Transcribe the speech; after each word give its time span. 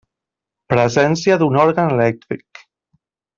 Presència 0.73 1.37
d'un 1.41 1.59
òrgan 1.65 1.93
elèctric. 1.99 2.65